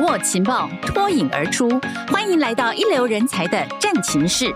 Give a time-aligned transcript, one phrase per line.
[0.00, 1.68] 握情报，脱颖而出。
[2.08, 4.54] 欢迎来到一流人才的战情室。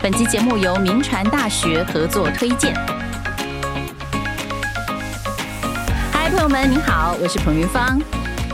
[0.00, 2.72] 本期节目由铭传大学合作推荐。
[6.12, 8.00] 嗨，朋友们，您好，我是彭云芳。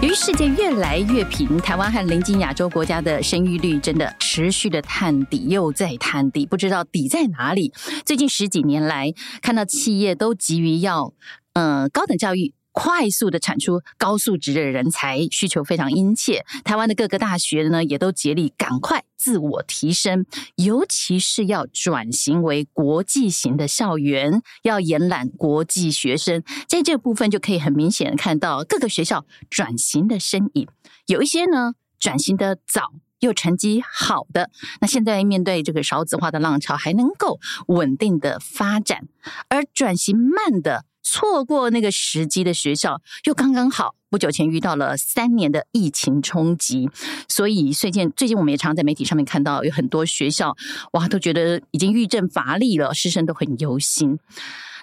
[0.00, 7.74] 由于世界越来越平，台湾和邻近亚洲国家的生育率真的持续的探底，又在探底，不知道底在哪里。
[8.06, 9.12] 最近十几年来，
[9.42, 11.12] 看到企业都急于要，
[11.52, 12.54] 呃，高等教育。
[12.74, 16.44] 快速的产出高素质的人才，需求非常殷切。
[16.64, 26.42] 台湾的各个大学呢，也都竭力赶快自我提升，尤其是要转型为国际型的校园，要延揽国际学生。
[26.66, 30.66] 在这部分，就可以很明显的看到各个学校转型的身影。
[31.06, 34.50] 有一些呢，转型的早又成绩好的，
[34.80, 37.38] 那现在面对这个少子化的浪潮，还能够
[37.68, 39.04] 稳定的发展；
[39.48, 40.84] 而转型慢的。
[41.04, 46.90] 错过那个时机的学校，又刚刚好不久前遇到了三年的疫情冲击，
[47.28, 50.56] 所以最近最近我们也常在媒体上面看到有很多学校，
[50.92, 54.18] 哇，都觉得已经遇症乏力了，师生都很忧心。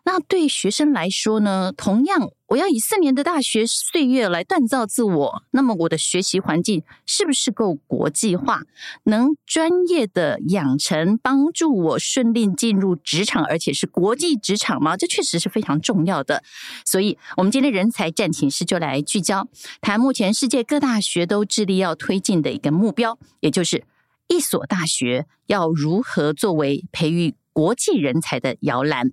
[0.03, 1.71] 那对学生来说呢？
[1.77, 8.61] 同样，我要以四年的大学岁月来锻造自我，那么我的学习环境是不是够国际化，
[9.03, 14.97] 能专业的养成，帮助我顺利进入职场，而且是国际职场吗？
[14.97, 16.43] 这确实是非常重要的。
[16.83, 19.47] 所以，我们今天人才战寝室就来聚焦
[19.81, 23.85] 谈目前世界各大学都致力要推进的一个目标，也就是
[24.27, 29.11] 一所大学要如何作为培育国际人才的摇篮。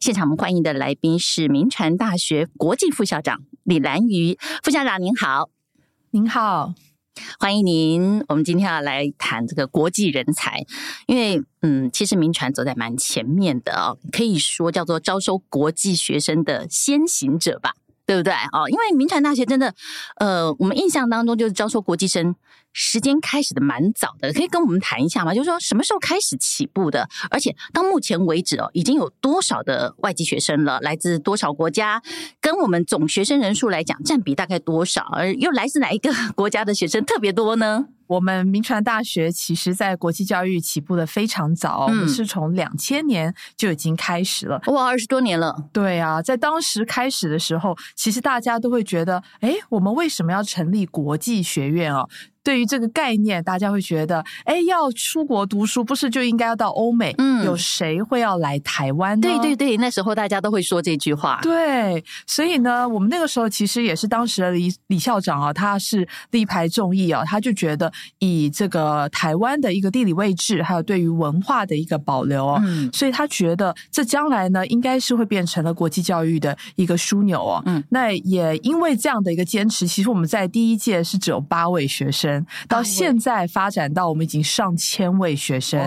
[0.00, 5.48] 现场我们欢迎的来宾是铭传大学国际副校长李兰瑜副校长，您好，
[6.10, 6.74] 您好，
[7.38, 8.24] 欢迎您。
[8.28, 10.64] 我们今天要来谈这个国际人才，
[11.06, 17.74] 因为嗯，其实铭传走在蛮前面的哦，可以说叫做招收国际学生的先行者吧。
[18.06, 18.32] 对不对？
[18.32, 19.72] 哦，因为铭传大学真的，
[20.16, 22.34] 呃，我们印象当中就是招收国际生
[22.72, 25.34] 时间开始的蛮早的，可以跟我们谈一下吗？
[25.34, 27.08] 就是说什么时候开始起步的？
[27.30, 30.78] 而且到目前为止哦，已经有多少的外籍学生了？
[30.80, 32.02] 来自多少国家？
[32.40, 35.02] 跟我们总学生人数来讲，占比大概多少？
[35.12, 37.86] 而又来自哪一个国家的学生特别多呢？
[38.06, 45.54] 我们民传大学其实在国际教育起步的非常早，嗯、我们是从两千年就已经开始了，哇，二十多年了。
[45.72, 52.04] 对啊，在当时开始的时候，其实大家都会觉得，哎，我们为什么要成立国际学院啊？
[52.42, 57.14] 对于这个概念，大家会觉得，哎，要出国读书，不是就应该要到欧美？
[57.18, 59.28] 嗯，有谁会要来台湾呢？
[59.28, 61.38] 对对对，那时候大家都会说这句话。
[61.42, 77.62] 对，所以呢，我们那个时候其实也是当时的李李校长啊，他是力排众议啊，他就觉得以这个台湾的一个地理位置，还有对于文化的一个保留啊，嗯，所以他觉得这将来呢，应该是会变成了国际教育的一个枢纽哦。
[77.66, 82.29] 嗯，那也因为这样的一个坚持，其实我们在第一届是只有八位学生。
[82.68, 85.78] 到现在发展到我们已经上千位学生，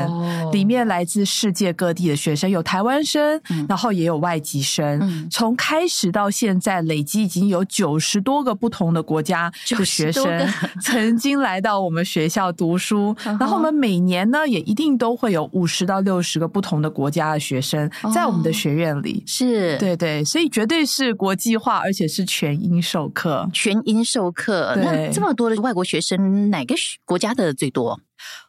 [0.51, 5.27] 里面来自世界各地的学生，有台湾生，然后也有外籍生。
[5.29, 10.47] 从开始到现在，累积已经有九十多个不同的国家的学生
[10.81, 13.15] 曾经来到我们学校读书。
[13.23, 19.23] 然后我们每年呢，也一定都会有五十到六十个不同的国家的学生在我们的学院里。
[19.25, 24.73] 是，对对，所以绝对是国际化，而且是全英授课，全英授课。
[24.77, 26.13] 那这么多的外国学生。
[26.33, 27.99] 哪个国家的最多？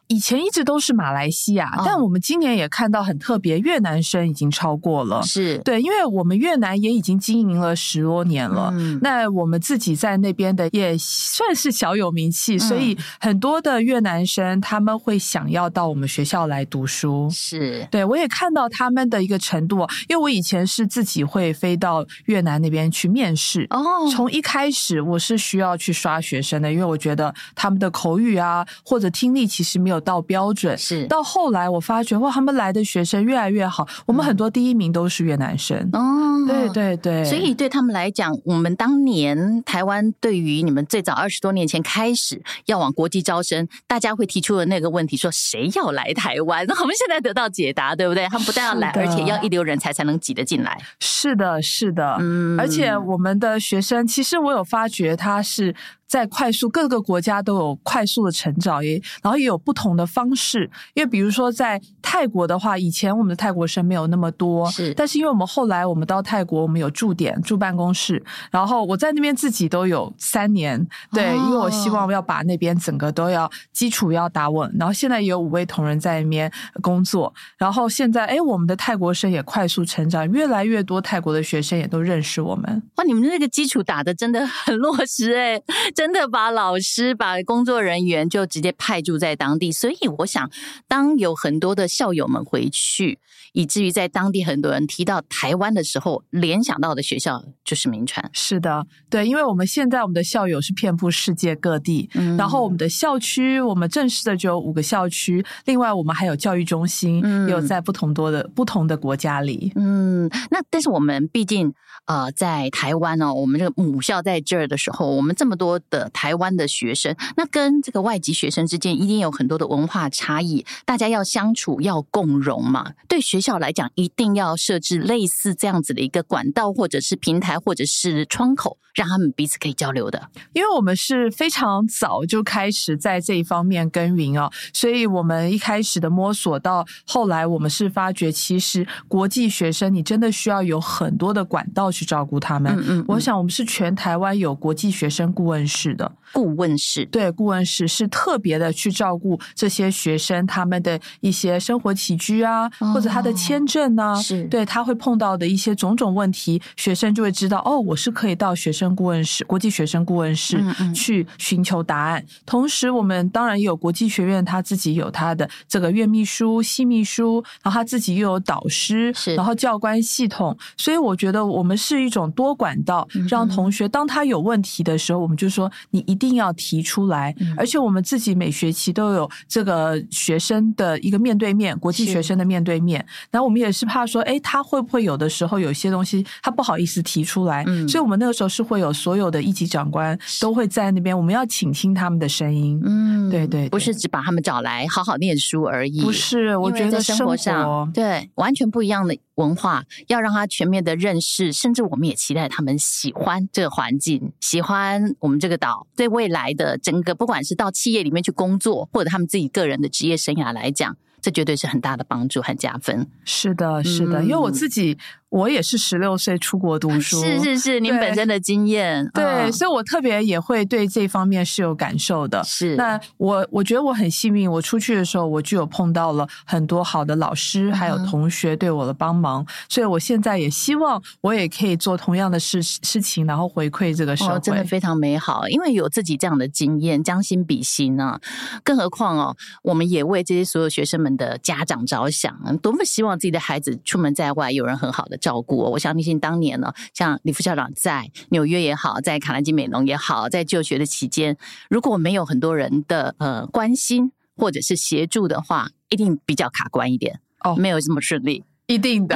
[0.07, 5.23] 以前一直都是马来西亚，哦、但我们今年也看到很特别，越南生已经超过了。
[5.23, 8.69] 是对，因为我们越南也已经经营了十多年了。
[8.75, 17.27] 嗯，那我们自己在那边的也算是小有名气，嗯、所以很多的越南生他们会想要到我们学校来读书。
[17.31, 19.77] 是对，我也看到他们的一个程度，
[20.07, 23.65] 因为我以前是自己会飞到越南那边去面试。
[23.71, 29.95] 哦，从一开始我是需要去刷学生的，因为我觉得他们的口语啊或者听力其实没有。
[30.05, 33.87] 到标准是到后来，我发觉哇，他们来的学生越来越好。
[34.05, 37.25] 我们很多第一名都是越南生哦，对对对。
[37.25, 46.65] 所以对他们来讲，我们当年台湾对于你们最早二十多年前开始要往国际招生，大家会提出的那个问题，说谁要来台湾？
[46.67, 48.27] 那我们现在得到解答，对不对？
[48.27, 50.77] 他们不但要来，而且要一流人才才能挤得进来。
[50.99, 52.59] 是的，是的，嗯。
[52.59, 55.73] 而且我们的学生，其实我有发觉他是
[56.07, 60.69] 在快速各个国家都有快速的成长，也然后也有不同的方式。
[60.93, 74.73] 因为比如说在泰国的话，以前我们的泰国生没有那么多，是，但是因为我们后来我们到泰国，我们有驻点、驻办公室，然后我在那边自己都有三年，对，哦、因为我希望要把那边整个都要基础要打稳。
[74.77, 76.51] 然后现在也有五位同仁在那边
[76.81, 82.83] 工作，然后现在哎，我们的泰国生也快速成长，越来越多泰国的学生也都认识我们。
[82.95, 85.61] 哇，你们那个基础打的真的很落实哎，
[85.95, 89.71] 真的把老师、把工作人员就直接派驻在当地。
[89.71, 90.51] 所以我想，
[90.87, 93.17] 当有很多的校友们回去，
[93.53, 98.29] 以至于在当地很多人提到台湾的时候，联想到的学校就是名传。
[98.33, 111.73] 是的，对，因为我们现在我们的校友是遍布世界各地，嗯，然后我们的校区，我们正式的就有五个校区，另外我们还有教育中心，嗯，有在不同多的不同的国家里，嗯，那但是我们毕竟。
[112.07, 122.93] 呃，在台湾哦，我们这个母校在这儿的时候，我们这么多的台湾的学生，那跟这个外籍学生之间一定有很多的文化差异，大家要相处要共融嘛。
[123.07, 130.29] 对学校来讲，一定要设置类似这样子的一个管道，或者是平台，或者是窗口，让他们彼此可以交流的。
[130.53, 141.85] 因为我们是非常早就开始在这一方面耕耘哦，所以我们一开始的摸索到后来，我们是发觉，其实国际学生你真的需要有很多的管道。
[141.95, 142.73] 去照顾他们。
[142.75, 146.11] 嗯嗯，我想我们是全台湾有国际学生顾问是的。
[146.35, 154.43] 顾问室，对，顾问室是特别的去照顾这些学生他们的一些生活起居啊，哦、或者他的签证啊，是。
[154.47, 160.61] 对他会碰到的一些种种问题，学生就会知道哦，我是可以到学生顾问室、国际学生顾问室
[160.93, 162.19] 去寻求答案。
[162.19, 171.75] 嗯嗯，同时，我们当然也有国际学院，他自己有他的这个院秘书、系秘书，然后他自己又有导师，是然后教官系统，所以我觉得我们。
[171.77, 177.35] 是一种多管道，让同学当他有问题的时候，我们就说你一定要提出来。
[177.55, 183.05] 而且我们自己每学期都有这个学生的一个面对面，国际学生的面对面。
[183.29, 187.63] 然后我们也是怕说，哎，他会不会有的时候有些东西他不好意思提出来？
[187.87, 192.81] 所以我们那个时候是会有所有的一级长官都会在那边，我们要倾听他们的声音。
[192.83, 196.01] 嗯，对对，不是只把他们找来好好念书而已。
[196.01, 199.15] 不是，我觉得生活上对完全不一样的。
[199.35, 205.87] 文化要让他全面的认识，甚至我们也期待他们喜欢这个环境，喜欢我们这个岛。
[205.95, 213.07] 对未来的整个，不管是到企业里面去工作，或者他们自己个人的职业生涯来讲，这绝对是很大的帮助和加分。
[213.23, 214.97] 是的，是的，嗯、因为我自己。
[215.35, 222.41] 我也是十六岁出国读书，是是是，您本身的经验，对，对，所以我特别也会对这方面是有感受的。
[222.45, 235.49] 是，那我我觉得我很幸运，我出去的时候我就有碰到了很多好的老师，还有同学对我的帮忙，嗯、所以我现在也希望我也可以做同样的事事情，然后回馈这个社会，哦，真的非常美好。
[235.49, 238.17] 因为有自己这样的经验，将心比心啊，
[238.63, 245.57] 更何况哦，我们也为这些所有学生们的家长着想，多么希望自己的孩子出门在外有人很好的照顾。
[245.71, 251.35] 我相信当年呢，像李副校长在纽约也好，在卡兰基美农也好，在就学的期间，
[251.67, 258.43] 如果没有很多人的呃关心或者是协助的话，一定比较卡关一点哦，没有这么顺利。
[258.67, 259.15] 一定的，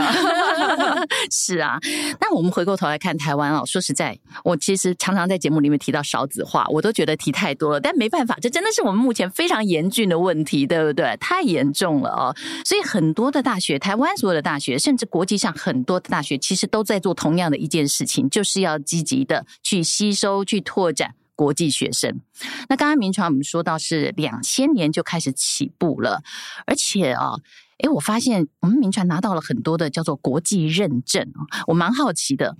[1.32, 1.80] 是啊。
[2.22, 7.80] 那我们回过头来看台湾哦，说实在，我其实常常在节目里面提到少子化，我都觉得提太多了。
[7.80, 11.18] 但没办法，这真的是我们目前非常严峻的问题，对不对？
[11.18, 12.36] 太严重了哦。
[12.64, 22.20] 所以很多的大学，台湾所有的大学，甚至国际上很多的大学，其实都在做同样的一件事情，就是要积极的去吸收、去拓展国际学生。
[22.68, 26.22] 那刚刚明传我们说到是两千年就开始起步了，
[26.68, 27.42] 而且啊、哦。
[27.80, 31.28] 诶，我发现我们民传拿到了很多的叫做国际认证，
[31.68, 32.56] 我蛮好奇的，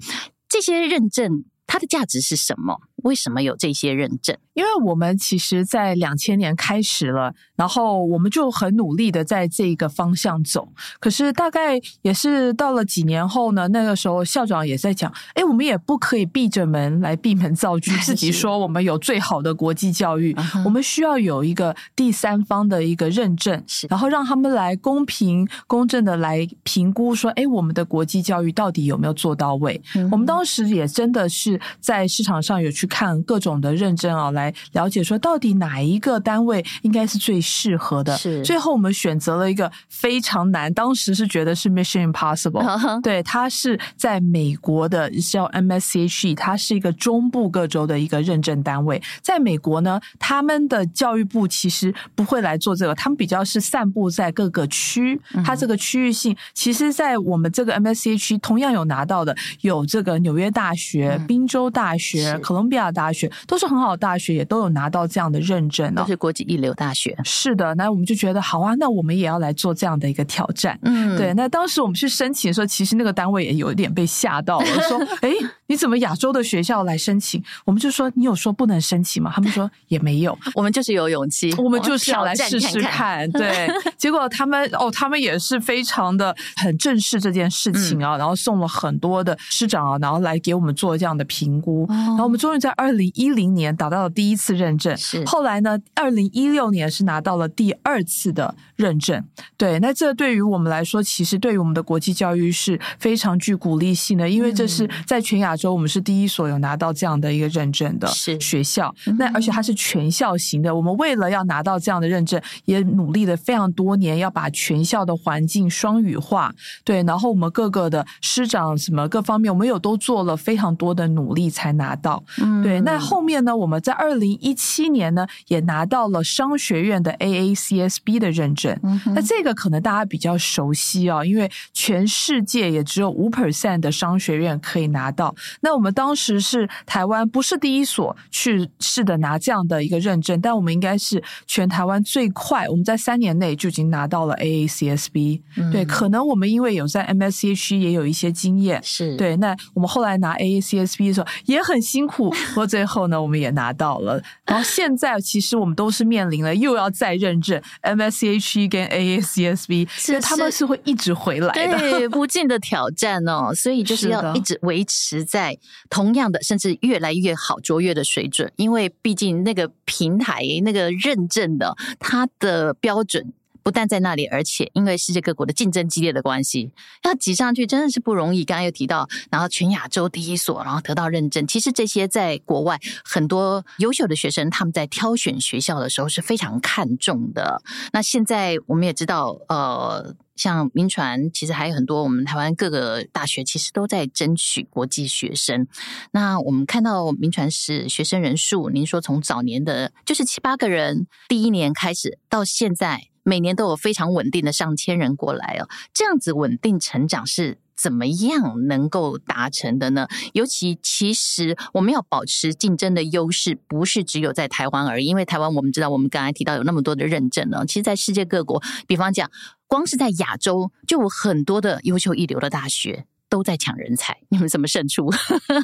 [0.48, 2.82] 这些认证它的价值是什么？
[3.04, 4.38] 为什么有这些认证？
[4.54, 10.68] 因为我们其实，在两千年开始了，然后我们就很努力的在这个方向走。
[11.00, 20.36] 可是大概也是到了几年后呢，那个时候校长也在讲，哎，我们也不可以闭着门来闭门造句， 自己说我们有最好的国际教育，
[20.66, 29.82] 我们需要有一个第三方的一个认证，然后让他们来公平公正的来评估，说，哎，我们的国际教育到底有没有做到位？
[30.12, 32.90] 我们当时也真的是在市场上有去。
[32.90, 38.16] 看各种的认证啊，来了解说到底哪一个单位应该是最适合的。
[38.16, 42.64] 是，最后我们选择了一个非常难，当时是觉得是 Mission Impossible。
[42.64, 43.02] Uh-huh.
[43.02, 49.02] 对，它是在美国的叫 MSCHE，它是一个中部各州的一个认证单位。
[49.22, 55.20] 在美国呢，他们的教育部其实不会来做这个，他们比较是散布在各个区。
[55.46, 62.90] 它这个区域性，其实，在我们这个 MSCHE 同样有拿到的，有这个纽约大学、宾州大学、哥伦比亚。
[62.92, 67.16] 大学，都是很好的大学，也都有拿到这样的认证呢、哦，都是国际一流大学。
[67.24, 70.78] 是的，那我们就觉得好啊，那我们也要来做这样的一个挑战。
[70.84, 71.34] 嗯，对。
[71.34, 75.32] 那当时我们去申请的时候，其实那个单位也有一点被吓到了， 说：“哎，
[75.68, 82.90] 你怎么亚洲的学校来申请？”我们就说：“你有说不能申请吗？”他们说：“也没有，我们就是有勇气，我们就是要来试试看。
[82.92, 83.68] 看看”对，
[83.98, 91.84] 结果他们哦，他们也是非常的很正视这件事情啊，嗯、然后送了很多的师长啊，然后来给我们做这样的评估。
[91.84, 99.24] 哦、然后我们终于在二零一零年达到了第一次认证，是后来呢，二零一六年是拿到了第二次的认证。
[99.58, 108.94] 对，那这对于我们来说，其实对于我们的国际教育是非常具鼓励性的，因为这是在全亚洲我们是第一所有拿到这样的一个认证的学校。
[109.18, 116.54] 那而且它是全校型的，我们为了要拿到这样的认证，也努力了非常多年，要把全校的环境双语化。
[116.84, 122.24] 对，然后我们各个的师长什么各方面，我们有都做了非常多的努力才拿到。
[122.42, 122.82] 嗯，对。
[122.82, 128.78] 那后面呢，我们在二零一七年呢，也拿到了商学院的 AACSB 的认证。
[128.84, 135.36] 嗯，那这个可能大家比较熟悉哦，因为全世界也只有五 percent 的商学院可以拿到。
[135.62, 145.42] 那我们当时是台湾不是第一所去试的拿这样的一个认证，但我们应该是全台湾最快，我们在三年内就已经拿到了 AACSB。
[145.58, 149.36] 嗯，对，可能我们因为有在 MSCHE 也有一些经验，是对。
[149.38, 154.22] 那我们后来拿 AACSB 的时候也很辛苦，不过最后呢，我们也拿到了。
[154.46, 163.52] 然后现在其实我们都是面临了又要再认证 MSCHE 跟 AACSB，所以他们是会一直回来的，对，不尽的挑战哦。
[163.56, 165.58] 所以就是要一直维持在
[165.90, 173.34] 同样的，甚至越来越好、卓越的水准，因为毕竟那个平台那个认证的它的标准。
[173.64, 176.72] 不但在那里，而且因为世界各国的竞争激烈的关系，
[177.04, 178.44] 要挤上去真的是不容易。
[178.44, 181.46] 刚刚又提到，然后全亚洲第一所，然后得到认证。
[181.46, 187.62] 其实这些在国外很多优秀的学生，他们在挑选学校的时候是非常看重的。
[187.92, 195.68] 那现在我们也知道，呃，像民传，其实还有很多我们台湾各个大学其实都在争取国际学生。
[196.12, 203.09] 那我们看到民传是学生人数，您说从早年的就是七八个人，第一年开始到现在。
[203.30, 210.08] 每年都有非常稳定的上千人过来哦，这样子稳定成长是怎么样能够达成的呢？
[210.34, 217.64] 尤其其实我们要保持竞争的优势，不是只有在台湾而已，因为台湾我们知道，我们刚才提到有那么多的认证呢。
[217.68, 219.30] 其实，在世界各国，比方讲，
[219.68, 225.08] 光是在亚洲就有很多的优秀一流的大学都在抢人才，你们怎么胜出？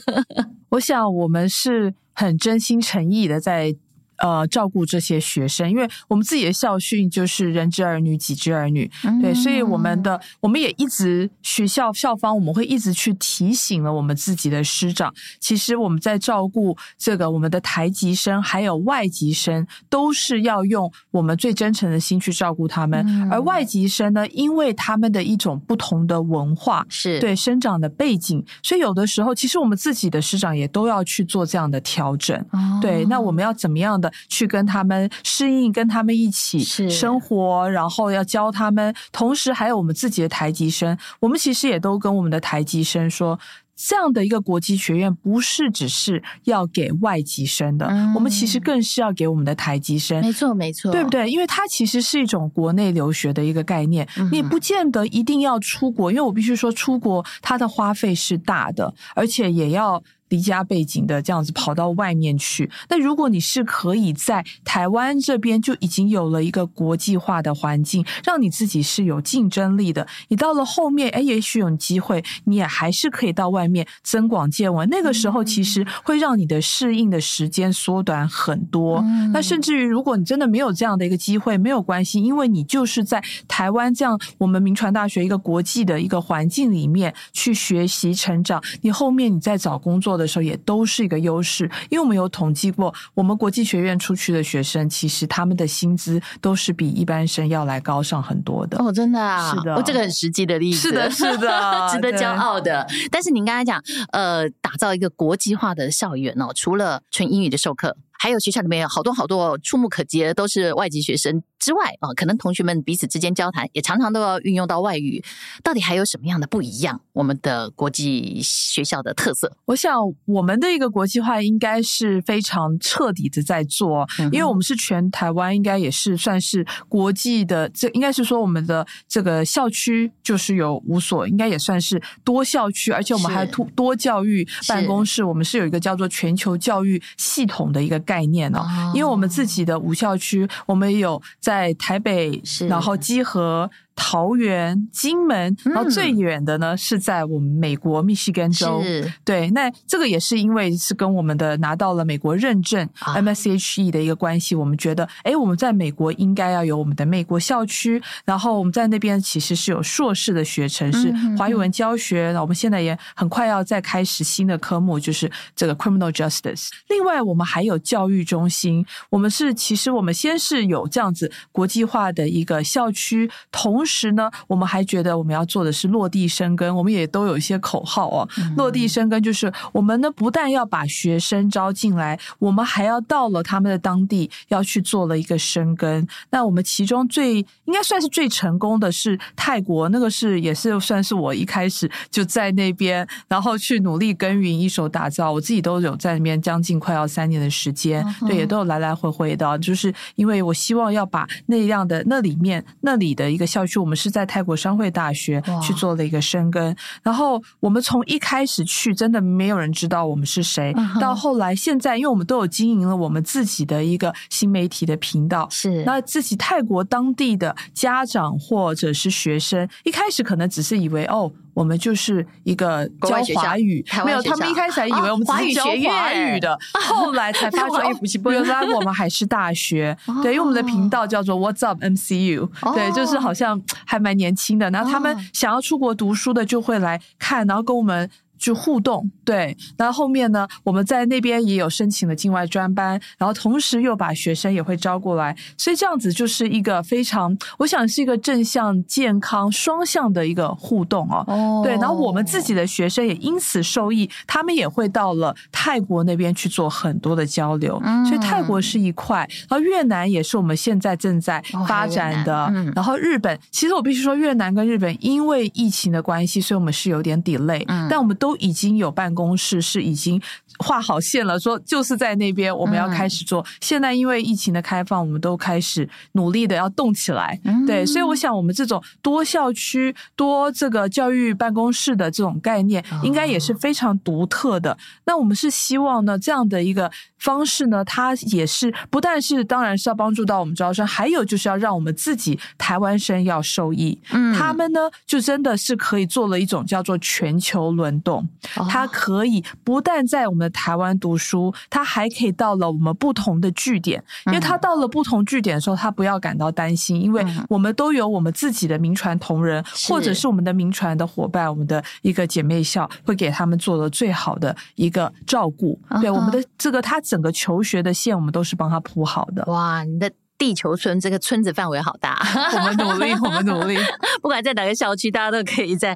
[0.70, 3.76] 我想我们是很真心诚意的在。
[4.18, 23.06] 呃，照顾这些学生，因为我们自己的校训就是“人之儿女，己之儿女”，嗯、对，所以我们的我们也一直学校校方我们会一直去提醒了我们自己的师长，其实我们在照顾这个我们的台籍生还有外籍生，都是要用我们最真诚的心去照顾他们。
[23.08, 32.38] 嗯、而外籍生呢，因为他们的一种不同的文化是对生长的背景，所以有的时候其实我们自己的师长也都要去做这样的调整。
[32.52, 34.05] 哦、对，那我们要怎么样的？
[34.28, 38.94] 去跟他们适应，跟他们一起生活，然后要教他们。
[39.12, 43.40] 同时，还有我们自己的台籍生，我们其实也都跟我们的台籍生说，
[43.76, 50.22] 这样的一个国际学院不是只是要给外籍生的，嗯、我们其实更是要给我们的台籍生。
[50.22, 51.30] 没错，没错，对不对？
[51.30, 60.02] 因为它其实是一种国内留学的一个概念，嗯、你不见得一定要出国，因为我必须说，出国它的花费是大的，而且也要。
[60.36, 74.90] 离家背景的这样子跑到外面去，那如果你是可以在台湾这边就已经有了一个国际化的环境，让你自己是有竞争力的，你到了后面，哎，也许有机会，你也还是可以到外面增广见闻。
[74.90, 78.98] 那个时候其实会让你的适应的时间缩短很多。
[78.98, 90.16] 嗯、那甚至于，如果你真的没有这样的一个机会，没有关系，因为你就是在台湾这样我们铭传大学一个国际的一个环境里面去学习成长，你后面你再找工作。
[90.16, 98.78] 的时候也都是一个优势，因为我们有统计过，我们国际学院出去的学生，其实他们的薪资都是比一般生要来高上很多的。
[98.84, 102.86] 哦，真的啊，是的，哦、这个很实际的例子，是的，是的， 值得骄傲的。
[103.12, 115.24] 但是您刚才讲，呃，打造一个国际化的校园哦，除了纯英语的授课，还有学校里面有好多好多触目可及的都是外籍学生之外啊，可能同学们彼此之间交谈也常常都要运用到外语。
[115.64, 117.02] 到底还有什么样的不一样？
[117.14, 119.52] 我们的国际学校的特色？
[119.66, 119.96] 我想
[120.26, 138.66] 我们的一个国际化应该是非常彻底的在做，嗯、因为我们是全台湾应该也是算是国际的，这应该是说我们的这个校区就是有五所，应该也算是多校区，而且我们还有多多教育办公室，我们是有一个叫做全球教育系统的一个概念哦。
[138.94, 143.70] 因为我们自己的五校区，我们有在台北，然后基河。
[143.96, 148.82] 桃园、金门，然后最远的呢、嗯、是在我们美国密西根州。
[148.84, 154.54] 是对，那这个也是因为是跟我们的拿到了美国认证 MSCHE 的一个关系。
[154.54, 158.02] 啊、我们觉得，哎，我们在美国应该要有我们的美国校区。
[158.26, 162.32] 然后我们在那边其实是有硕士的学程，是华语文教学。
[162.34, 166.68] 那、嗯、我们现在也很快要再开始新的科目，就是这个 Criminal Justice。
[166.90, 168.86] 另外，我们还有教育中心。
[169.10, 173.85] 我们是其实我们先是有这样子国际化的一个校区，同。
[173.86, 178.28] 同时呢，我们还觉得我们要做的是落地生根，我们也都有一些口号哦。
[178.40, 186.08] 嗯、落地生根就是我们呢，不但要把学生招进来，我们还要到了他们的当地要去做了一个生根。
[186.32, 195.32] 那我们其中最应该算是最成功的是泰国，那个是也是算是我一开始就在那边，然后去努力耕耘一手打造。
[195.32, 203.75] 我自己都有在那边将近快要三年的时间，嗯、对，也都有来来回回的，就是因为我希望要把那样的那里面那里的一个校区。
[203.80, 221.32] 我们是在泰国商会大学去做了一个生根，然后我们从一开始去，真的没有人知道我们是谁，嗯、到后来现在，因为我们都有经营了我们自己的一个新媒体的频道，是那自己泰国当地的家长或者是学生，一开始可能只是以为哦。
[221.56, 227.90] 我们就是一个教华语，没有，他们一开始还以为我们只是教华语的， 后来才发觉
[228.30, 229.98] 原来我们还是大学。
[230.22, 234.70] 对，因为我们的频道叫做 What's Up MCU，对，就是好像还蛮年轻的。
[234.70, 238.08] 然后他们想要出国读书的就会来看，然后跟我们。
[238.38, 251.24] 就互动，对，然后后面呢，我们在那边也有申请了境外专班，然后同时又把学生也会招过来，所以这样子就是一个非常，我想是一个正向、健康、双向的一个互动哦。
[251.28, 268.25] 哦，对，然后我们自己的学生也因此受益，他们也会到了泰国那边去做很多的交流，嗯、所以泰国是一块，然后越南也是我们现在正在发展的，哦嗯、然后日本，其实我必须说，越南跟日本因为疫情的关系，所以我们是有点 delay，嗯、但我们都。
[268.26, 270.20] 都已经有办公室，是已经
[270.58, 273.40] 画好线了，说就是在那边我们要开始做。
[273.42, 277.40] 嗯、现在因为疫情的开放，我们都开始努力的要动起来。
[277.44, 284.72] 嗯、对，所以我想我们这种多校区、多这个教育办公室的这种概念，应该也是非常独特的。
[284.72, 286.92] 哦、那我们是希望呢，这样的一个
[287.26, 294.00] 方式呢，它也是不但是当然是要帮助到我们招生，还有就是要让我们自己台湾生要受益。
[294.12, 298.28] 嗯，他们呢就真的是可以做了一种叫做全球轮动。
[298.70, 315.80] 它可以不但在我们的台湾读书，它还可以到了我们不同的据点，因为它到了不同据点的时候，它不要感到担心，因为我们都有我们自己的名传同仁，或者是我们的名传的伙伴，我们的一个姐妹校会给他们做了最好的一个照顾。
[316.00, 319.44] 对我们的这个，他整个求学的线，我们都是帮他铺好的。
[319.46, 320.12] 哇，你的。
[320.38, 322.22] 地球村这个村子范围好大，
[322.54, 323.78] 我们努力，我们努力。
[324.22, 325.96] 不管在哪个校区，大家都可以在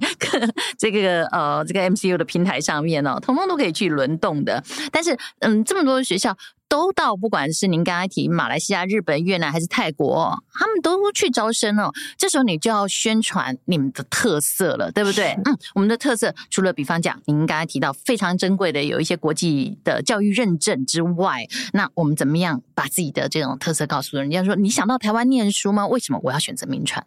[0.78, 4.64] 这个呃这个 MCU 的平台上面哦，通通都可以去轮动的。
[4.94, 6.34] 但是，嗯，这么多的学校。
[6.70, 11.92] 都到，不管是您刚才提马来西亚、日本、越南还是泰国，他们都去招生哦。
[12.16, 15.32] 这时候你就要宣传你们的特色了，对不对？
[15.46, 24.44] 嗯，我们的特色除了比方讲，您刚才提到非常珍贵的有一些国际的教育认证之外，那我们怎么样把自己的这种特色告诉人家？
[24.44, 25.88] 说你想到台湾念书吗？
[25.88, 27.04] 为什么我要选择名传？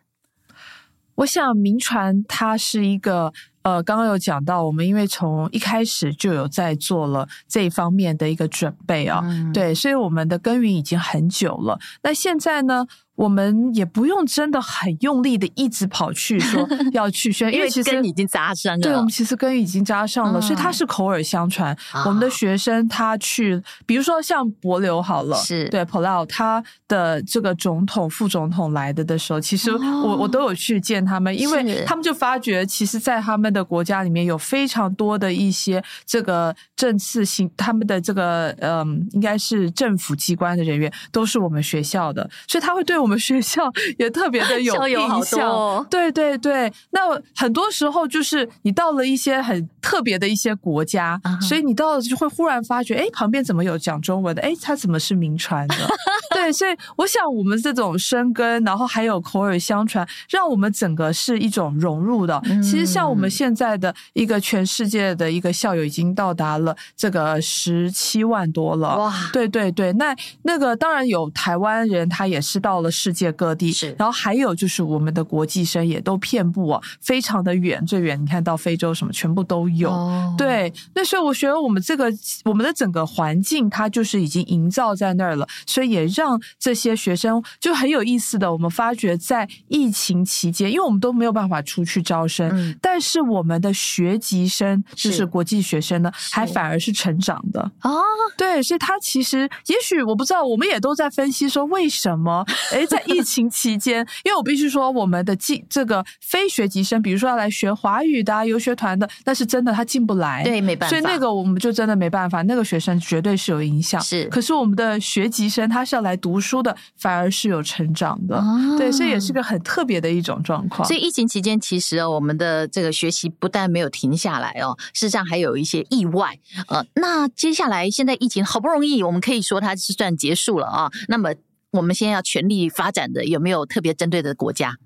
[1.15, 3.33] 我想民传它是一个。
[3.63, 11.79] 呃，刚刚有讲到，我们因为从一开始就有在做了这一方面的一个准备啊，嗯、对，所以我们的耕耘已经很久了。
[12.03, 12.87] 那现在呢？
[13.15, 18.81] 我们也不用真的很用力的一直跑去说 要去宣，因为其实根已经扎上了。
[18.81, 21.77] 对，我们其实根已经扎上了，嗯、所以它是口耳相传。
[21.93, 43.02] 哦、我们的学生他去，比如说像博流好了，是对 Palau 他的这个总统、副总统来的的时候，其实我、哦、我都有去见他们，因为他们就发觉，其实，在他们的国家里面有非常多的一些这个政次性，他们的这个嗯，应该是政府机关的人员都是我们学校的，所以他会对。
[43.03, 45.51] 我们学校 也特别的 有印象。
[45.51, 47.01] 哦、对对对，那
[47.35, 54.43] 很多时候就是你到了一些很特别的一些国家，嗯、所以你到了就会忽然发觉，哎，旁边怎么有讲中文的？
[54.43, 55.75] 哎，他怎么是名传的？
[56.35, 62.41] 对，所以我想我们这种生根，然后还有口耳相传，让我们整个是一种融入的。
[62.45, 68.97] 嗯、其实像我们现在的一个全世界的一个校友已经到达了这个十七万多了。
[68.97, 79.91] 哇，对对对，那那个当然有台湾人，他也是到了世界各地，是然后还有就是我们的国际生也都遍布啊，非常的远，最远你看到非洲什么全部都有。
[79.91, 82.13] 哦、对，那所以我觉得我们这个
[82.45, 88.53] 我们的整个环境，它就是已经营造在那儿了，所以也让这些学生就很有意思的。
[88.53, 97.91] 我们发觉在疫情期间，因为我们都没有办法出去招生，嗯、但是我们的学籍生就是国际学生呢，还反而是成长的啊。
[98.37, 102.45] 对，所以他其实也许我不知道，我们也都在分析说为什么？
[102.83, 110.97] 诶，在疫情期间，因为我必须说，我们的进这个非学籍生，比如说要来学华语的、啊、游学团的，那是真的他进不来，对，没办法。
[110.97, 114.01] 所以那个我们就真的没办法，那个学生绝对是有影响。
[114.01, 118.37] 是，可是我们的学籍生他是要来读书的，反而是有成长的。
[118.37, 120.87] 哦、对，所以也是个很特别的一种状况。
[120.87, 126.39] 所以疫情期间，其实哦，我们的这个学习不但没有停下来哦，事实上还有一些意外。
[126.69, 130.91] 呃，那接下来现在疫情好不容易，我们可以说它是算结束了啊。
[131.09, 131.33] 那么
[131.73, 134.77] 我们现在要全力发展的，有没有特别针对的国家？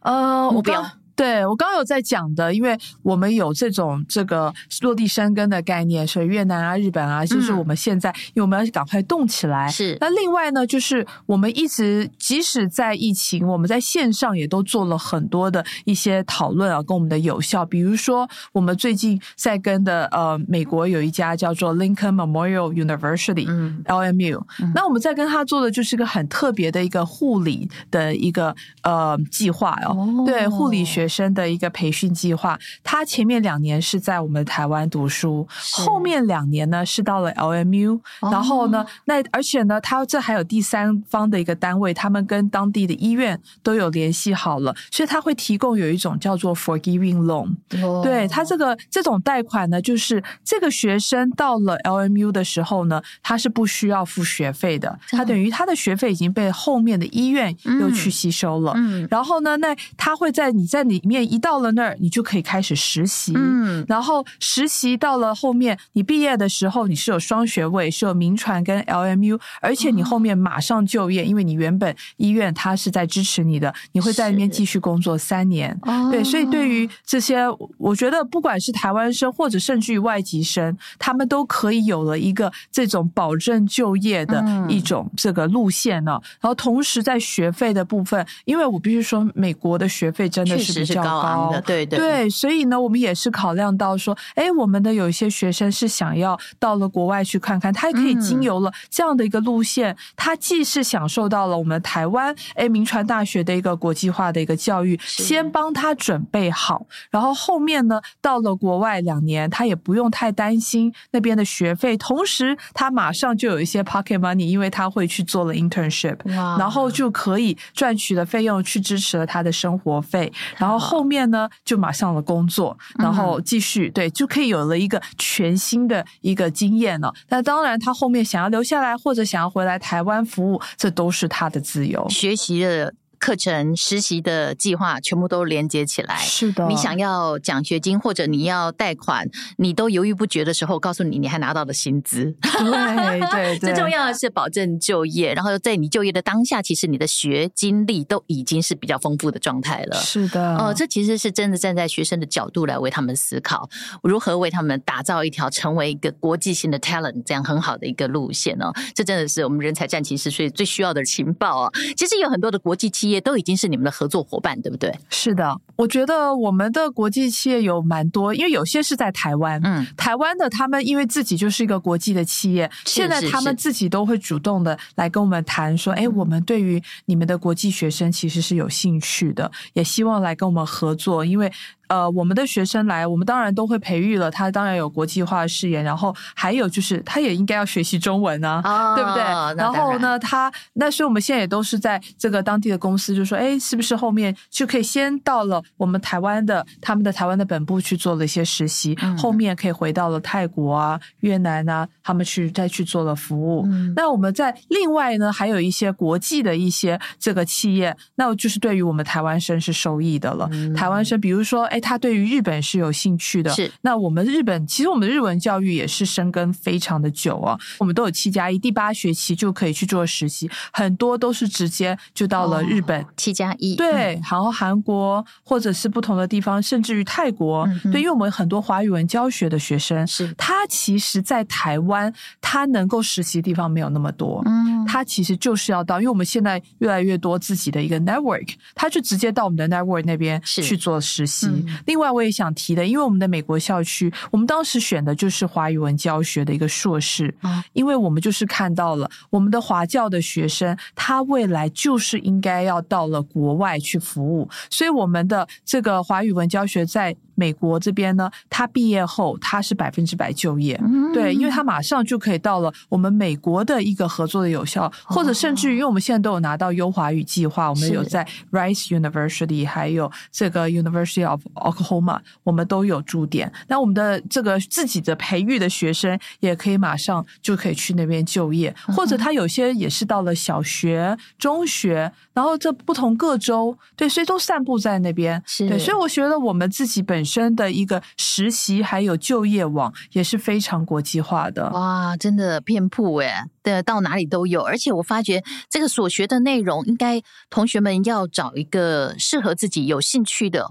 [0.00, 0.84] 呃，目标。
[1.16, 9.68] 对，我刚刚有在讲的，因为我们有这种这个落地生根的概念，所以越南啊、日本啊，就是我们现在，嗯、因为我们要赶快动起来。
[9.68, 9.96] 是。
[10.00, 17.64] 那另外呢，就是我们一直即使在疫情，我们在线上也都做了很多的一些讨论啊，跟我们的有效。
[17.64, 24.42] 比如说，我们最近在跟的呃，美国有一家叫做 Lincoln Memorial University，嗯，LMU。
[24.60, 31.03] 嗯、那我们在跟他做的就是一个很特别的一个护理的一个呃计划哦，哦对，护理学。
[31.04, 60.93] 学生的一个培训计划，他前面两年是在我们台湾读书，后面两年呢是到了 LMU，哦、然后呢，那而且呢，他这还有第三方的一个单位，他们跟当地的医院都有联系好了，所以他会提供有一种叫做 Forgiving Loan，哦、对他这个这种贷款呢，就是这个学生到了 LMU 的时候呢，他是不需要付学费的，他等于他的学费已经被后面的医院又去吸收了，嗯嗯、然后呢，那他会在你在你。
[60.94, 63.32] 里面一到了那儿，你就可以开始实习。
[63.34, 75.76] 嗯，然后实习到了后面，你毕业的时候，你是有双学位，是有名传跟 LMU，而且你后面马上就业，因为你原本医院它是在支持你的，你会在那边继续工作三年。
[75.84, 77.44] 是对，所以对于这些，
[77.76, 86.20] 我觉得不管是台湾生或者甚至于外籍生，他们都可以有了一个这种保证就业的一种这个路线呢。
[86.22, 90.83] 嗯、然后同时在学费的部分，因为我必须说，美国的学费真的是。
[90.84, 91.98] 比较高，昂的，对对。
[91.98, 116.56] 对，所以呢，我们也是考量到说，哎，我们的有一些学生是想要到了国外去看看，他也可以经由了这样的一个路线，嗯、他既是享受到了我们台湾哎铭传大学的一个国际化的一个教育，先帮他准备好，然后后面呢，到了国外两年，他也不用太担心那边的学费，同时他马上就有一些 pocket money，因为他会去做了 internship，哇。
[116.58, 120.73] 然后就可以赚取的费用去支持了他的生活费，然后。
[120.78, 127.12] 后面呢，就马上了工作，然后继续对，就可以有了一个全新的一个经验了。
[127.28, 132.08] 那当然，他后面想要留下来或者想要回来台湾服务，这都是他的自由。
[132.08, 132.94] 学习的。
[133.24, 136.14] 课程实习的计划全部都连接起来。
[136.18, 142.36] 是的，你想要奖学金或者你要贷款，你都犹豫不决的时候，告诉你你还拿到了薪资。
[142.42, 145.32] 对对对， 最重要的是保证就业。
[145.32, 149.96] 然后在你就业的当下，其实你的学经历都已经是比较丰富的状态了。
[149.96, 153.70] 是的，哦、呃，这其实是真的站在学生的角度来为他们思考，
[154.02, 158.70] 如何为他们打造一条成为一个国际性的 talent 这样很好的一个路线哦。
[158.94, 161.72] 这真的是我们人才战情室所以最需要的情报哦。
[161.96, 163.13] 其实有很多的国际企业。
[163.14, 164.92] 也都已经是你们的合作伙伴，对不对？
[165.08, 181.50] 是的，我觉得我们的国际企业有蛮多，因为有些是在台湾，嗯，台湾的他们因为自己就是一个国际的企业，是现在他们自己都会主动的来跟我们谈说，哎，我们对于你们的国际学生其实是有兴趣的，也希望来跟我们合作，因为。
[181.86, 189.22] 呃，我们的学生来，我们当然都会培育了他，当然有国际化的视野，然后还有就是他也应该要学习中文呢、啊，哦、对不对？
[189.56, 203.64] 然后呢，他那所以我们现在也都是在这个当地的公司，就说，哎，是不是后面就可以先到了我们台湾的他们的台湾的本部去做了一些实习，嗯、后面可以回到了泰国啊、越南啊，他们去再去做了服务。
[203.66, 210.48] 嗯、那我们在另外呢，还有一些国际的一些这个企业，那就是对于我们台湾生是受益的了。
[210.52, 213.70] 嗯、台湾生，比如说，哎，他对于日本是有兴趣的，是。
[213.82, 223.02] 那我们日本其实我们的日文教育也是深耕非常的久啊，我们都有七加一，第八学期就可以去做实习，很多都是直接就到了日本。
[223.02, 230.32] 哦、七加一，对，然后韩国或者是不同的地方，甚至于泰国，嗯、对，因为我们很多华语文教学的学生，是。
[230.36, 241.46] 他其实，在台湾他能够实习的地方没有那么多，嗯，他其实就是要到，因为我们现在越来越多自己的一个 network，他就直接到我们的 network 那边去做实习。
[241.46, 257.16] 嗯、另外，我也想提的，因为我们的美国校区，我们当时选的就是华语文教学的一个硕士，嗯、因为我们就是看到了我们的华教的学生，他未来就是应该要到了国外去服务，所以我们的这个华语文教学在。
[257.34, 273.52] 美国这边呢，他毕业后他是百分之百就业，嗯、对，因为他马上就可以到了我们美国的一个合作的有效，哦、或者甚至于，因为我们现在都有拿到优华语计划，我们有在 Rice University，还有这个 University of Oklahoma，我们都有驻点。
[273.66, 285.68] 那我们的这个自己的培育的学生也可以马上就可以去那边就业，嗯、或者他有些也是到了小学、中学，然后这不同各州，对，所以都散布在那边，是。
[285.68, 287.23] 对，所以我觉得我们自己本。
[287.24, 291.70] 本身的一个实习还有就业网也是非常国际化的。
[291.70, 294.60] 哇，真的遍布诶，对，到哪里都有。
[294.60, 300.70] 而且我发觉这个所学的内容，应该同学们要找一个适合自己有兴趣的，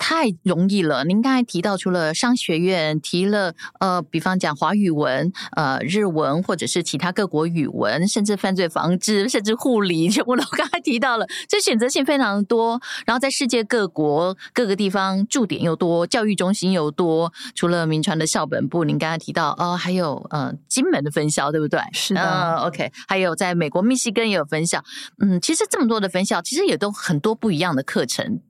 [0.00, 1.04] 太容易了。
[1.04, 12.80] 您刚才提到，除了商学院，提了呃，比方讲华语文、呃日文，或者是其他各国语文，甚至犯罪防治，甚至护理，全部都刚才提到了，这选择性非常多。
[13.04, 16.06] 然后在世界各国各个地方驻点又多。
[16.06, 21.78] 教育中心又多，除了民传的校本部，您刚才提到哦，还有呃金门的分校，对不对？
[21.92, 24.82] 是的、呃、，OK，还有在美国密西根也有分校。
[25.18, 28.40] 嗯，其实这么多的分校，其实也都很多不一样的课程，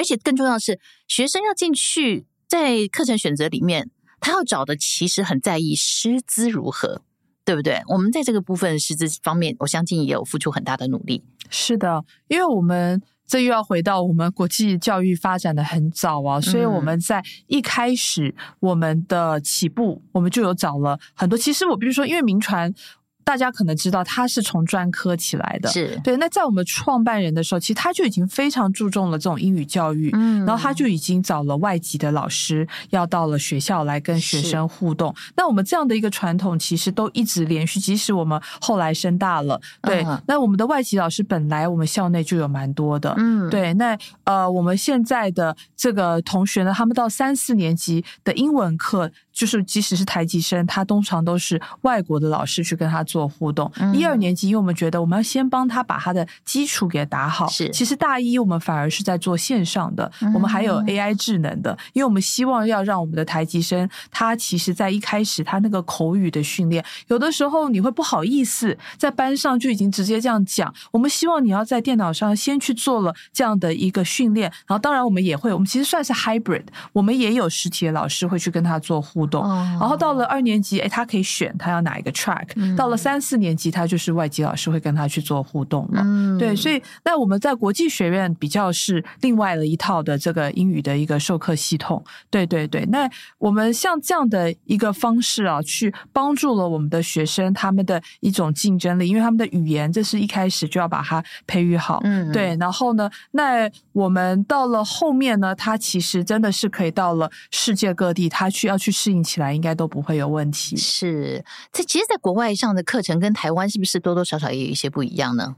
[0.00, 7.02] 而且更重要的是，学生要进去，在课程选择里面，他要找的其实很在意师资如何，
[7.44, 7.82] 对不对？
[7.88, 11.22] 我们在这个部分师资方面，我相信也有付出很大的努力。
[11.50, 13.02] 是的，因为我们。
[13.30, 21.38] 这又要回到我们国际教育发展的很早啊，所以我们在一开始我们的起步，我们就有找了很多。
[21.38, 22.74] 其实我比如说，因为民传。
[23.22, 26.16] 大家可能知道他是从专科起来的，是对。
[26.16, 35.14] 那在我们创办人的时候，其实他就已经非常注重了这种英语教育，嗯，然后他就已经找了外籍的老师，要到了学校来跟学生互动。
[35.36, 40.02] 那我们这样的一个传统，其实都一直连续，即使我们后来升大了，对。
[40.04, 43.72] 嗯、那我们的外籍老师本来我们校内就有蛮多的，嗯，对。
[43.74, 49.10] 那呃，我们现在的这个同学呢，他们到三四年级的英文课。
[49.32, 53.70] 就是即使是台籍生，他通常都是外国的老师去跟他做互动。
[53.76, 57.48] 嗯、一二年级，因为我们觉得我们要先帮他把他的基础给打好。
[57.48, 70.72] 是，其实大一我们反而是在做线上的，嗯、我们还有 AI 智能的，因为我们希望要让我们的台籍生，他其实在一开始他那个口语的训练，有的时候你会不好意思在班上就已经直接这样讲。
[70.90, 79.42] 我们希望你要在电脑上先去做了这样的一个训练，然后当然我们也会，我们其实算是 hybrid，我们也有实体的老师会去跟他做互动。
[79.48, 82.48] 然后到了二年级，哎，他可以选他要哪一个 track。
[82.56, 86.02] 嗯、到了三四年级，他就是外籍老师会跟他去做互动了。
[86.04, 92.02] 嗯、对，所以那我们在国际学院比较是另外的一套的这个英语的一个授课系统。
[92.30, 102.00] 对对对，那我们像这样的一个方式啊，去帮助了我们的学生他们的一种竞争力，因为他们的语言这是一开始就要把它培育好。
[102.04, 102.56] 嗯，对。
[102.60, 109.20] 然后呢，那我们到了后面呢，他其实真的是可以到了世界各地，他去要去适应。
[109.22, 110.76] 起来应该都不会有问题。
[110.76, 115.54] 是，这其实，在国外上的课程跟台湾是不是多多少少也有一些不一样呢？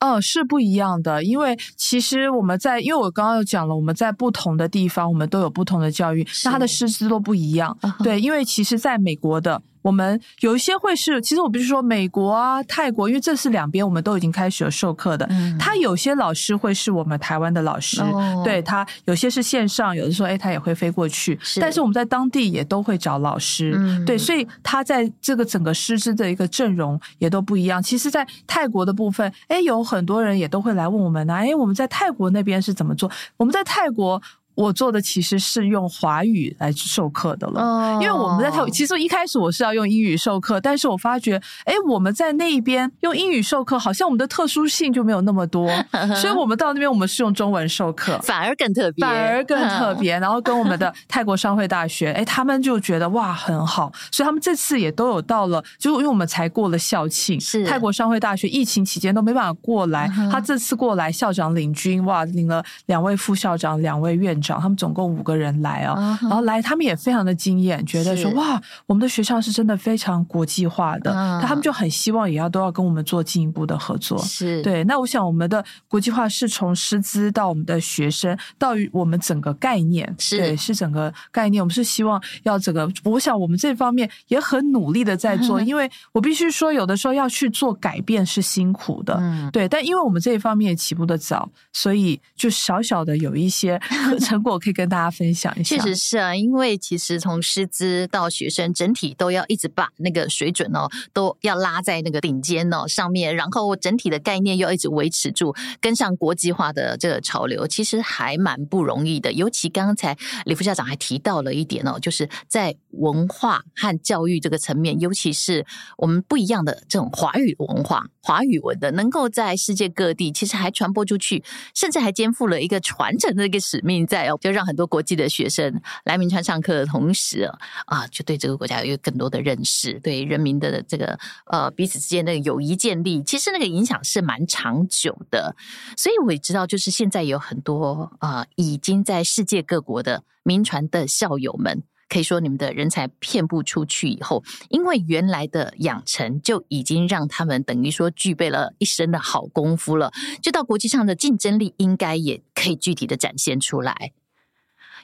[0.00, 1.24] 哦，是不一样的。
[1.24, 7.74] 因为其实我们在，因为我刚刚有讲了，我们在不同的地方，我们都有不同的教育，那他的师资都不一样。
[7.80, 8.02] Uh huh.
[8.04, 9.62] 对，因为其实在美国的。
[9.84, 15.26] 我们有一些会是，其实我比如说美国啊、泰国，因为这是两边我们都已经开始有授课的。
[15.28, 21.38] 嗯，他有些老师会是我们台湾的老师，哦、对他有些是线上，有的时候哎他也会飞过去。
[21.42, 27.82] 是，但是我们在当地也都会找老师，嗯，对，所以他在这个整个师资的一个阵容也都不一样。
[27.82, 33.10] 其实，在泰国的部分，哎，有很多人也都会来问我们呢、啊，哎，我们在泰国那边是怎么做？
[33.36, 34.22] 我们在泰国。
[34.54, 37.60] 我做的其实是用华语来授课的了。
[37.60, 45.68] 哦，因为我们在台，其实一开始我是要用英语授课，但是我发觉，哎，我们在那边用英语授课，好像我们的特殊性就没有那么多，
[46.16, 50.18] 所以我们到那边我们是用中文授课，反而更特别，反而更特别。
[50.20, 74.62] 然后跟我们的 泰国商会大学，哎，他们就觉得哇很好，所以他们这次也都有到了，就因为我们才过了校庆，是泰国商会大学疫情期间都没办法过来，他这次过来，校长领军，哇，领了两位副校长，两位院长，他们总共五个人来哦，然后来他们也非常的惊艳，觉得说哇，我们的学校是真的非常国际化的，那他们就很希望也要都要跟我们做进一步的合作，是。
[74.62, 74.84] 对。
[74.84, 80.38] 那我想我们的国际化是从师资到我们的学生，到于我们整个概念，是。
[80.38, 89.68] 对，是整个概念，我们是希望要整个，我想我们这方面也很努力的在做，因为我必须说，有的时候要去做改变是辛苦的，嗯，对。
[89.68, 93.80] 但因为我们这一方面也起步的早，所以就小小的有一些
[94.34, 95.76] 成果可以跟大家分享一下。
[95.76, 109.32] 确实是啊，因为其实从师资到学生整体都要一直把那个水准哦，都要拉在那个顶尖哦上面，然后整体的概念又一直维持住，跟上国际化的这个潮流，其实还蛮不容易的。
[109.32, 110.16] 尤其刚才
[110.46, 115.64] 李副校长还提到了一点哦，就是在文化和教育这个层面，尤其是
[115.98, 121.42] 我们不一样的这种华语文化、华语文的，能够在世界各地其实还传播出去，
[121.74, 127.50] 甚至还肩负了一个传承的一个使命在哦，就让很多国际的学生来铭传上课的同时
[127.86, 135.54] 啊，就对这个国家有更多的认识，对人民的这个呃彼此之间的友谊建立，其实那个影响是蛮长久的。
[135.96, 141.82] 所以我也知道，就是现在有很多啊、呃，已经在世界各国的民传的校友们。
[142.08, 150.12] 可以说，你们的人才遍布出去以后，因为原来的养成就已经让他们等于说具备了一身的好功夫了，
[150.42, 154.12] 就到国际上的竞争力应该也可以具体的展现出来。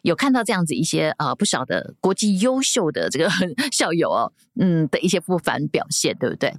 [0.02, 3.28] 有看到这样子一些呃不少的国际优秀的这个
[3.72, 6.52] 校友哦，嗯的一些不凡表现，对不对？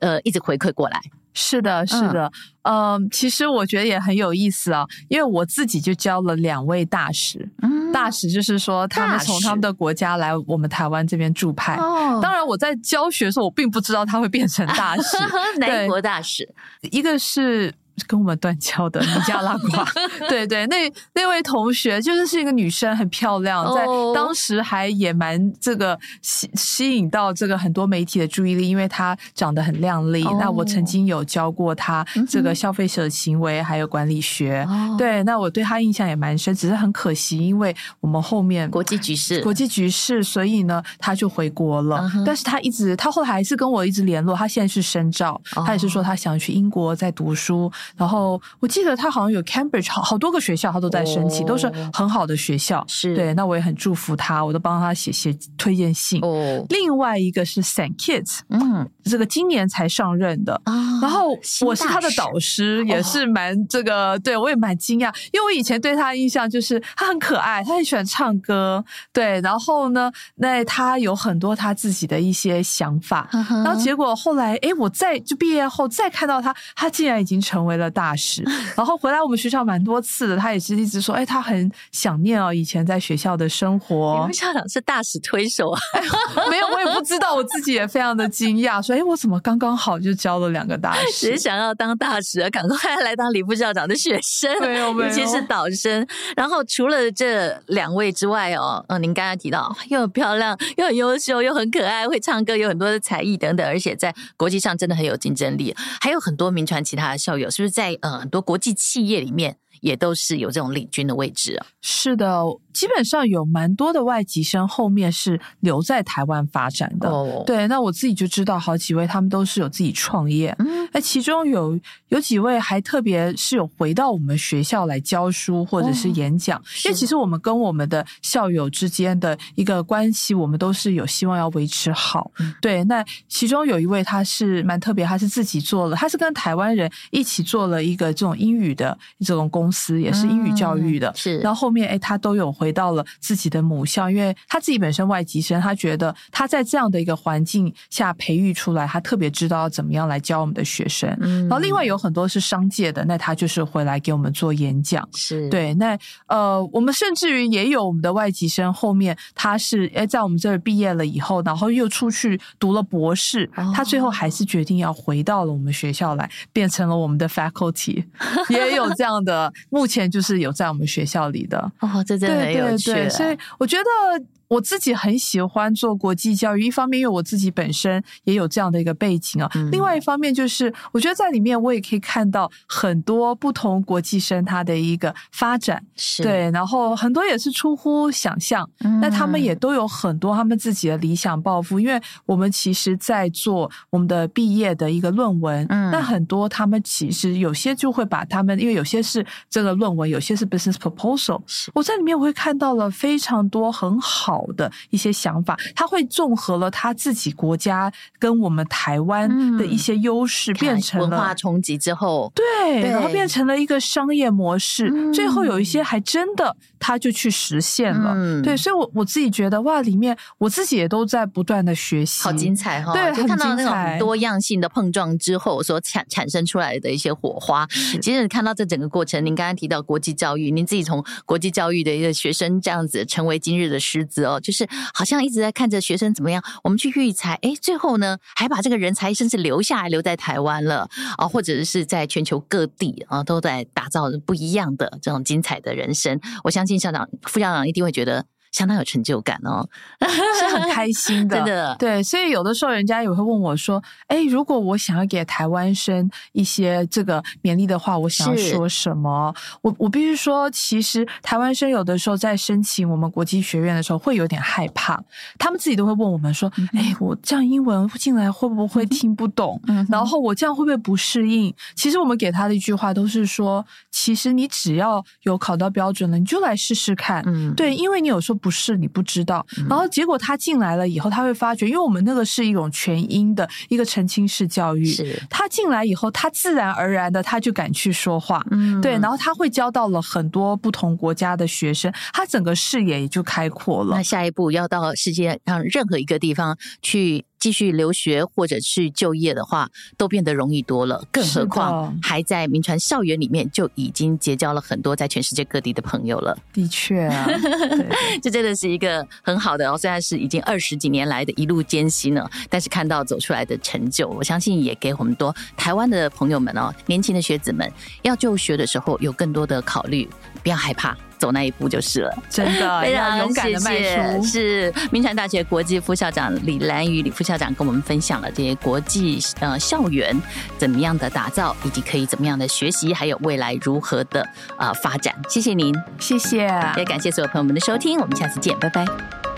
[0.00, 1.00] 呃，一直回馈过来。
[1.34, 2.30] 是的，是的，
[2.62, 11.76] 嗯，嗯，其实我觉得也很有意思啊，因为我自己就教了两位大使，嗯，大使就是说他们从他们的国家来我们台湾这边驻派。
[11.76, 15.16] 哦，当然我在教学的时候，我并不知道他会变成大使，
[15.58, 16.46] 哪一国大使？
[16.90, 17.72] 一个是。
[18.06, 19.84] 跟我们断交的尼加拉瓜，
[20.28, 23.84] 对对，那那位同学就是是一个女生，很漂亮，在
[24.14, 30.24] 当时还也蛮这个吸吸引到这个很多媒体的注意力，因为她长得很靓丽。
[30.24, 30.40] Oh.
[30.40, 34.98] 那我曾经有教过她这个消费者行为还有管理学，oh.
[34.98, 36.54] 对，那我对她印象也蛮深。
[36.54, 41.96] 只是很可惜，因为我们后面国际局势，国际局势，所以呢，她就回国了。
[41.96, 42.24] Uh -huh.
[42.24, 44.36] 但是她一直，她后来还是跟我一直联络。
[44.36, 47.70] 她现在是深造，她也是说她想去英国在读书。
[47.96, 52.84] 然后我记得他好像有 Cambridge 好好多个学校，他都在申请，都是很好的学校。
[52.88, 56.20] 是对，那我也很祝福他，我都帮他写写推荐信。
[56.22, 61.00] 哦，另外一个是 Saint Kitts，嗯，这个今年才上任的啊。
[61.00, 61.30] 然后
[61.64, 73.28] 我是他的导师，也是蛮这个，对我也蛮惊讶，因为我以前对他的印象就是他很可爱，他很喜欢唱歌，对，然后呢，那他有很多他自己的一些想法。
[73.32, 78.12] 然后结果后来，哎，我再就毕业后再看到他，他竟然已经成为了大。
[78.14, 78.44] 使，
[78.76, 84.18] 然后回来我们学校蛮多次的，他也是一直说，哎，他很想念哦，以前在学校的生活。
[84.20, 85.80] 你们校长是大使推手啊？
[85.96, 86.02] 哎，
[86.50, 91.26] 没有，我也不知道，我自己也非常的惊讶，说，哎，我怎么刚刚好就教了两个大使？
[91.26, 96.06] 只是想要当大使啊，赶快来当李副校长的学生， 没有，没有，尤其是导生。
[96.36, 107.96] 然后除了这两位之外哦，嗯，您刚才提到又很漂亮，又很优秀，又很可爱，会唱歌，有很多的才艺等等，而且在国际上真的很有竞争力，还有很多名传其他的校友，是就是在？
[108.00, 111.66] 呃，很多国际企业里面也都是有这种领军的位置啊。
[111.82, 112.42] 是的。
[112.72, 117.44] 基本上有蛮多的外籍生后面是留在台湾发展的，oh.
[117.44, 117.68] 对。
[117.68, 120.56] 那我自己就知道好几位，他们都是有自己创业。
[120.58, 126.66] 嗯，那其中有有几位还特别是有回到我们学校来教书或者是演讲，oh.
[126.86, 132.30] 因为其实我们跟我们的校友之间的一个关系，我们都是有希望要维持好。
[132.38, 132.54] 嗯。
[132.62, 141.08] 对，那其中有一位他是蛮特别，他是自己做了，他是跟台湾人一起做了一个这种英语的这种公司，也是英语教育的。
[141.08, 142.52] 嗯、是，然后后面哎，他都有。
[142.52, 151.08] 回到了自己的母校，因为他自己本身外籍生，他觉得他在这样的一个环境下培育出来，他特别知道怎么样来教我们的学生。
[151.22, 155.08] 嗯，然后另外有很多是商界的，那他就是回来给我们做演讲。
[155.14, 168.04] 是对，那呃，我们甚至于也有我们的外籍生，后面他是哎在我们这儿毕业了以后，然后又出去读了博士，哦，他最后还是决定要回到了我们学校来，变成了我们的 faculty，
[168.50, 171.72] 也有这样的目前就是有在我们学校里的。
[171.80, 172.92] 哦，这真的很有趣。
[172.92, 174.24] 对对对，所以我觉得。
[174.52, 188.68] 我自己很喜欢做国际教育，一方面因为我自己本身也有这样的一个背景啊，嗯、另外一方面就是我觉得在里面我也可以看到很多不同国际生他的一个发展，是对，然后很多也是出乎想象，
[189.00, 204.41] 那、嗯、他们也都有很多他们自己的理想抱负，因为我们其实在做我们的毕业的一个论文，嗯，那很多他们其实有些就会把他们，因为有些是这个论文，有些是 business proposal，是我在里面我会看到了非常多很好。
[204.56, 215.12] 的一些想法，他会综合了他自己国家跟我们台湾的一些优势，变成了文化冲击之后，对，然后变成了一个商业模式。
[215.12, 222.92] 最后有一些还真的他就去实现了，对，所以我我自己觉得哇，里面我自己也都在不断的学习，好精彩哈！
[222.92, 227.66] 对，就看到那种多样性的碰撞之后所产产生出来的一些火花。
[228.00, 234.31] 其实你看到这整个过程，您刚刚提到国际教育，您自己从国际教育的一个学生这样子成为今日的师资哦。
[234.40, 246.20] 就是好像一直在看着学生怎么样，我们去育才，哎，最后呢还把这个人才甚至留下来，留在台湾了啊，或者是在全球各地啊，都在打造不一样的这种精彩的人生。
[246.44, 248.26] 我相信校长、副校长一定会觉得。
[248.52, 249.66] 相当有成就感哦，
[250.38, 251.74] 是很开心的， 真的。
[251.78, 265.02] 对，所以有的时候人家也会问我说：“哎，如果我想要给台湾生一些这个勉励的话，我想要说什么？”我我必须说，其实台湾生有的时候在申请我们国际学院的时候会有点害怕，
[265.38, 269.58] 他们自己都会问我们说：“哎，我这样英文进来会不会听不懂？
[269.88, 278.38] 然后我这样会不会不适应？”其实我们给他的一句话都是说：“其实你只要有考到标准了，你就来试试看。”嗯，对，因为你有时候。
[278.42, 293.96] 不是你不知道，然后结果他进来了以后，他会发觉，因为我们那个是一种全英的一个澄清式教育，是他进来以后，他自然而然的他就敢去说话，嗯，对，然后他会教到了很多不同国家的学生，他整个视野也就开阔了。
[293.96, 297.24] 那下一步要到世界上任何一个地方去。
[297.42, 301.04] 继续留学或者去就业的话，都变得容易多了。
[301.10, 306.38] 更何况还在名传校园里面就已经结交了很多在全世界各地的朋友了。
[306.52, 307.26] 的确啊，
[308.22, 309.76] 这真的是一个很好的哦。
[309.76, 317.68] 虽然是已经二十几年来的一路艰辛了，但是看到走出来的成就，我相信也给我们多台湾的朋友们哦，年轻的学子们
[318.02, 320.08] 要就学的时候有更多的考虑，
[320.44, 320.96] 不要害怕。
[321.22, 324.24] 走那一步就是了，真的 非常勇敢的迈出。
[324.24, 330.20] 是明传大学国际副校长李兰与李副校长跟我们分享了这些国际呃校园
[330.58, 335.14] 怎么样的打造，以及可以怎么样的学习，还有未来如何的呃发展。
[335.28, 336.38] 谢谢您，谢谢，
[336.76, 339.31] 也感谢所有朋友们的收听，我们下次见，拜拜。